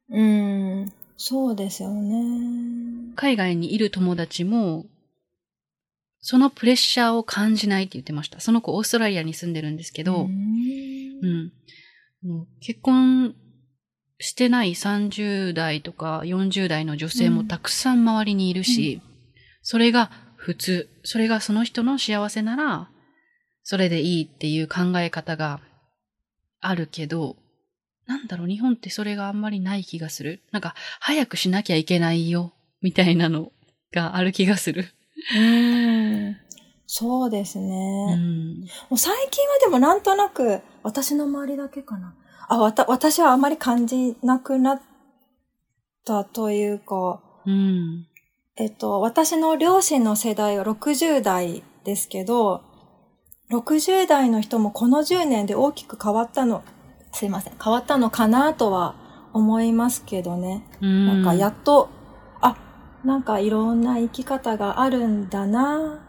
[0.10, 0.73] うん。
[1.18, 3.14] そうですよね。
[3.16, 4.86] 海外にいる友達も、
[6.22, 8.40] そのプレッシャーを感じないって言ってました。
[8.40, 11.52] その子オーストラリアに住んでるんですけど、うん。
[12.26, 13.36] う結婚
[14.20, 19.02] してない30代とか40代の女性もたくさん周りにいるし、
[19.62, 22.90] それが普通、それがその人の幸せなら、
[23.64, 25.60] それでいいっていう考え方が
[26.62, 27.36] あるけど、
[28.06, 30.42] なんだろう、日本ってそれがあんまりない気がする。
[30.52, 33.52] なんか、早くしなきゃいけないよ、みたいなの
[33.92, 34.86] がある気がする。
[35.36, 36.38] うん。
[36.86, 38.16] そうですうね。
[38.16, 38.60] ん。
[38.62, 42.14] もう最近はでもなんとなく、私の周りだけかな。
[42.50, 44.82] あ、わた、私はあまり感じなくなっ
[46.06, 48.08] たというか、うん。
[48.56, 52.62] えっと、私の両親の世代は60代ですけど、
[53.50, 56.64] 60代の人もこの10年で大きく変わったの、
[57.14, 58.96] すいません、変わったのかなとは
[59.34, 60.66] 思いますけどね。
[60.82, 61.06] うん。
[61.08, 61.90] なんかやっと、
[62.42, 62.58] あ、
[63.04, 66.02] なんかいろんな生き方があるんだな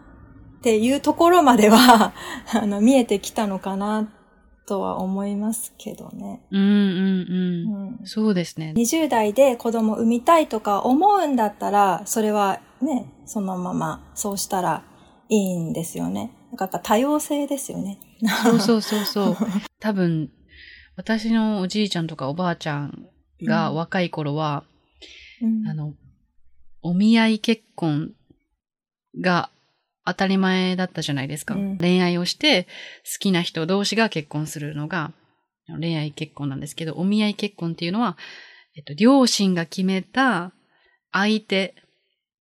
[0.59, 2.13] っていうところまでは、
[2.53, 4.09] あの、見えてきたのかな
[4.67, 6.43] とは思いますけどね。
[6.51, 8.05] うんうんううん。
[8.05, 8.73] ん、そうですね。
[8.77, 14.83] 20代で子供産みたいとか思うんだったら、それはね、そのままそうしたら
[15.29, 16.31] いいんですよね。
[16.51, 17.99] なんかやっぱ多様性ですよね。
[18.43, 19.37] そうそうそうそう。
[19.81, 20.31] 多分、
[20.97, 23.09] 私のおじいちゃんとかおばあちゃん
[23.43, 23.77] がうん。
[23.77, 24.65] 若い頃は、
[25.43, 25.67] うん。
[25.67, 25.95] あの、
[26.83, 28.13] お見合い結婚
[29.21, 29.51] が
[30.05, 31.55] 当たり前だったじゃないですか。
[31.55, 31.79] うん。
[31.79, 35.13] 恋愛をして好きな人同士が結婚するのが
[35.81, 38.17] 恋愛結婚なんですけど、お見合い結婚っていうのは、
[38.77, 40.53] えっと、両親が決めた
[41.13, 41.75] 相手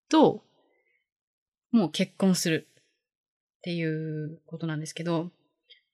[0.10, 0.44] と
[1.72, 2.68] もう結婚する
[3.60, 5.32] っていうことなんですけど、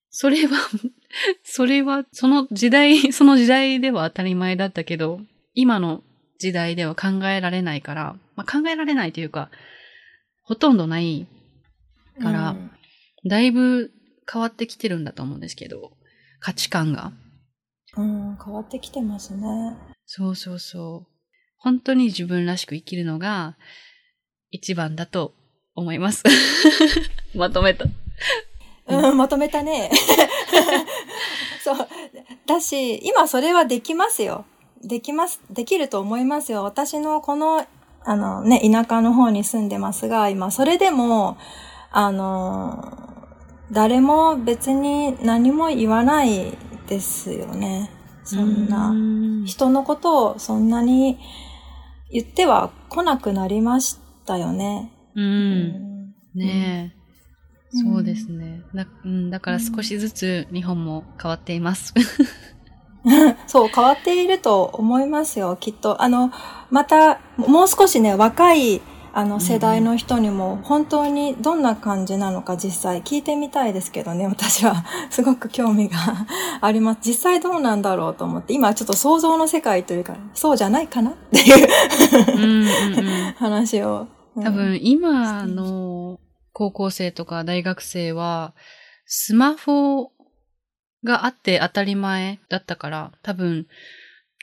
[0.09, 0.57] それは、
[1.43, 5.21] それは、その時代、 その時代では当たり前だったけど、
[5.53, 6.03] 今の
[6.37, 9.49] 時代では考えられないから、まあ、考えられないというか、
[10.43, 11.27] ほとんどない
[12.21, 12.71] からうん
[13.25, 13.91] だいぶ
[14.31, 15.91] 変わってきてるんだと思うんですけど、
[16.39, 17.11] 価値観が。
[17.97, 19.75] うん、変わってきてますね。
[20.05, 21.13] そうそうそう。
[21.57, 23.57] 本当に自分らしく生きるのが
[24.51, 25.33] 一番だと
[25.75, 26.23] 思います。
[27.35, 27.85] まとめた。
[28.89, 29.91] うん、まとめたね。
[31.63, 31.87] そう。
[32.45, 34.45] だし、今それはできますよ。
[34.83, 35.41] できます。
[35.49, 36.63] できると思いますよ。
[36.63, 37.65] 私のこの、
[38.03, 41.37] あのね、田舎の方に住んでますが、今、それでも、
[41.91, 42.93] あの、
[43.71, 47.91] 誰も別に何も言わないですよね。
[48.23, 48.93] そんな。
[48.93, 51.19] な人のことをそんなに
[52.11, 54.91] 言っては来なくなりましたよね。
[55.15, 55.21] う。。
[55.21, 56.98] うんねえ。
[57.73, 58.63] うんそうですね。
[58.73, 61.93] だ,、うん、だから少しずつ日本も変わっています。
[63.47, 66.01] そう、変わっていると思いますよ、きっと。
[66.01, 66.31] あの、
[66.69, 68.81] また、もう少しね、若い、
[69.13, 74.83] あの、世代の人にも、本当にどんな感じなのか実際聞いてみたいですけどね、私は。
[75.09, 75.97] すごく興味が
[76.61, 76.99] あります。
[77.03, 81.11] 実際どうなんだろうと思って、今ちょっと想像の世界というか、そうじゃないかな？
[81.11, 81.67] っていう
[82.37, 82.65] うん。
[83.37, 84.07] 話を。
[84.35, 86.19] うん多分今の
[86.59, 88.53] 高校生とか大学生は
[89.05, 90.11] スマホ
[91.05, 93.65] があって当たり前だったから多分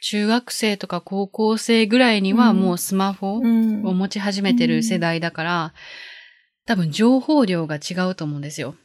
[0.00, 5.74] 中学生とか高校生ぐらいにはうんもうスマホをうん持ち始めてる世代だから
[6.64, 8.76] 多分情報量が違うと思うんですよ。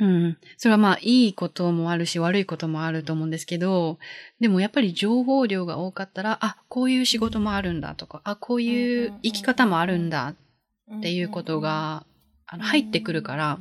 [0.00, 0.38] うん。
[0.56, 3.98] それはまあいいこともあるし悪いこともあると思うんですけど、
[4.40, 10.34] でもやっぱり情報量が多かったら、あ、こういう仕事もあるんだとか、あ、こういう生き方もあるんだ
[10.98, 12.04] っていうこと、が、
[12.46, 13.58] あの入ってくるから、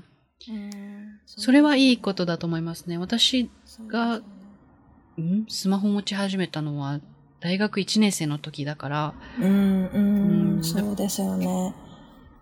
[0.50, 1.20] うん。
[1.26, 2.98] それはいいことだと思いますね。
[2.98, 3.50] 私、
[3.88, 5.46] がん？
[5.48, 7.00] スマホ持ち始めたのは
[7.40, 10.64] 大学1年生の時だから、うん、うん、うん。
[10.64, 11.74] そうですよね。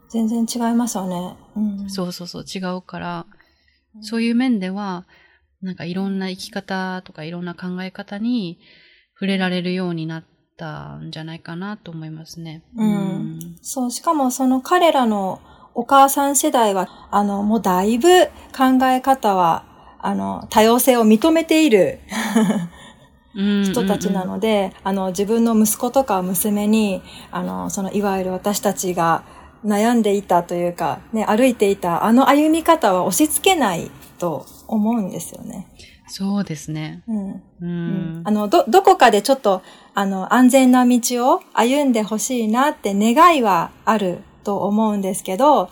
[0.10, 1.36] 全然違いますよね。
[1.56, 3.26] うん、そうそうそう違うから、
[4.02, 5.06] そういう面では、
[5.62, 8.60] なんかいろんな生き方とかいろんな考え方に
[9.14, 10.24] 触れられるようになっ
[10.58, 12.64] たんじゃないかなと思いますね。
[12.76, 13.40] うん。
[13.62, 15.40] そう、しかもその彼らの
[15.74, 19.64] お母さん世代は、あの、もうだいぶ考え方は、
[20.00, 22.00] あの、多様性を認めている
[23.36, 29.24] うん人たちなので、あの、自分の息子とか娘に、あの、その、いわゆる私たちが
[29.66, 35.68] 悩んでいたというか、ね、歩いていたあの歩み方は押し付けないと思うんですよね。
[36.08, 37.04] そうですね。
[37.08, 37.32] うん。
[37.32, 38.22] ううんん。
[38.26, 39.62] あの、ど、どこかでちょっと、
[39.94, 41.00] あの、安全な道
[41.36, 45.70] を歩んでほしいなって願いはあると思うんですけど、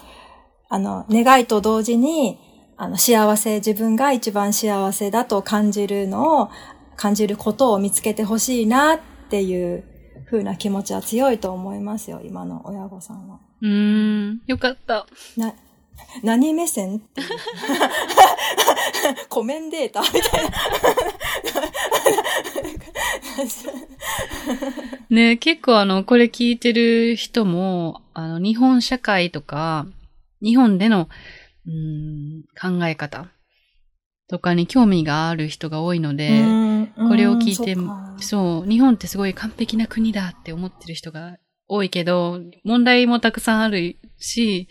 [0.69, 2.37] あの、願いと同時に、
[2.77, 6.49] あの、幸せ、自分が一番幸せだと感じるのを、
[6.95, 8.99] 感じることを見つけてほしいなっ
[9.29, 9.85] ていう
[10.25, 13.39] 風な気持ちは強いと思いますよ、今の親御さんは。
[13.61, 14.41] うーん。
[14.45, 15.07] よかった。
[15.37, 15.53] な、
[16.23, 17.01] 何目線
[19.29, 20.49] コメンデータみたいな。
[25.09, 29.87] ね結構あの、これ聞いてる人も、あの、日本社会とか、
[30.41, 31.09] 日本での、
[31.65, 33.29] うーん、考え方
[34.27, 36.43] とかに興味がある人が多いので、
[36.95, 37.75] これを聞いて、
[38.23, 41.37] そう、日本ってすごい完璧な国だって思ってる人が
[41.67, 44.67] 多いけど、問題もたくさんあるし、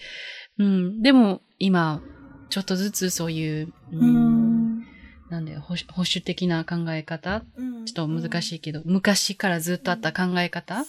[0.58, 2.02] うん、でも今、
[2.50, 4.84] ちょっとずつそういう、うん、
[5.30, 7.42] なんで保守的な考え方、
[7.84, 10.84] ちょっと難しいけど、昔からずっとあった考え方、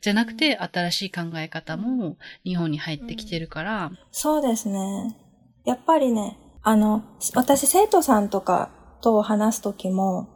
[0.00, 5.16] じゃなくて、新しい考え方も日本に入ってきてるから、そうですね。
[5.64, 8.70] やっぱりね、あの、私生徒さんとか
[9.02, 10.28] と話すときも、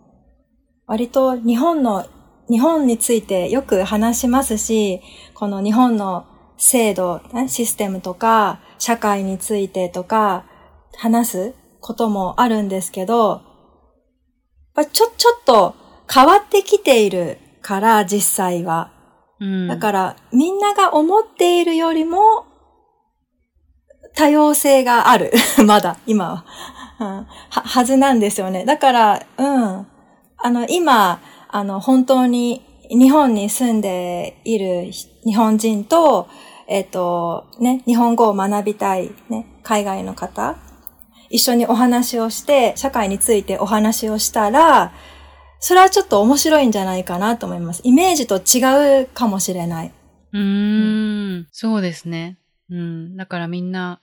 [0.86, 2.06] 割と日本の、
[2.50, 5.00] 日本についてよく話しますし、
[5.32, 6.26] この日本の
[6.56, 10.44] 制度、システムとか、社会についてとか、
[10.96, 13.42] 話すこともあるんですけど、
[14.92, 15.74] ちょ、ちょっと
[16.12, 18.90] 変わってきているから、実際は。
[19.40, 22.46] うん、だから、みんなが思っているよりも、
[24.14, 25.32] 多様性がある。
[25.66, 26.44] まだ、今は、
[27.00, 27.26] うんは。
[27.50, 28.64] はずなんですよね。
[28.64, 29.86] だから、うん。
[30.36, 34.90] あの、今、あの、本当に日本に住んでいる
[35.24, 36.28] 日本人と、
[36.68, 40.56] えっ、ー、と、ね、日本語を学びたい、ね、海外の方
[41.30, 44.92] 一緒にお話をして、社会についてお話をしたら、
[45.60, 47.80] それはちょっと面白いんじゃないかなと思います。
[47.84, 49.92] イメージと違うかもしれない。
[50.32, 52.38] うーん、うん、そうですね。
[52.70, 53.16] うん。
[53.16, 54.00] だからみんな、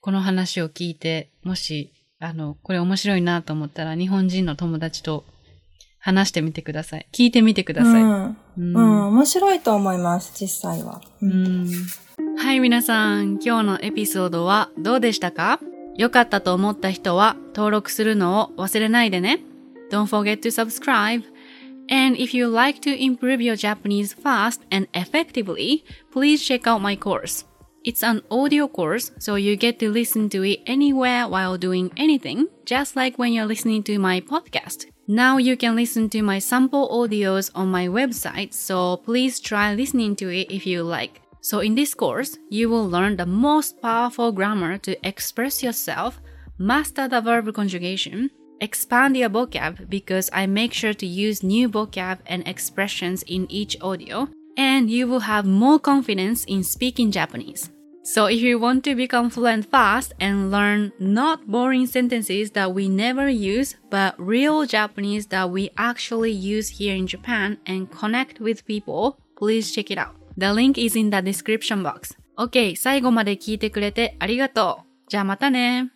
[0.00, 5.24] この話を聞いて、もし、あの、これ面白いなと思ったら、日本人の友達と
[6.04, 7.06] 話してみてください。
[7.12, 8.02] 聞いてみてください。
[8.02, 8.36] うん。
[8.58, 11.00] うん、うん、面白いと思います、実際は。
[11.22, 11.66] うん。
[12.36, 15.60] はい、皆さん、今日のエピソードはどうでしたか
[15.96, 19.40] 良かったと思った人は登録するのを忘れないでね。
[19.90, 21.22] Don't forget to subscribe.
[21.88, 26.98] And if you like to improve your Japanese fast and effectively, please check out my
[26.98, 27.46] course.
[27.82, 32.48] It's an audio course, so you get to listen to it anywhere while doing anything,
[32.66, 34.93] just like when you're listening to my podcast.
[35.06, 40.16] Now you can listen to my sample audios on my website, so please try listening
[40.16, 41.20] to it if you like.
[41.42, 46.22] So in this course, you will learn the most powerful grammar to express yourself,
[46.56, 48.30] master the verb conjugation,
[48.62, 53.76] expand your vocab because I make sure to use new vocab and expressions in each
[53.82, 57.70] audio, and you will have more confidence in speaking Japanese.
[58.03, 62.89] So if you want to become fluent fast and learn not boring sentences that we
[62.89, 68.65] never use, but real Japanese that we actually use here in Japan and connect with
[68.65, 70.15] people, please check it out.
[70.37, 72.17] The link is in the description box.
[72.37, 75.09] OK, 最後まで聞いてくれてありがとう。
[75.09, 75.91] じゃあまたね。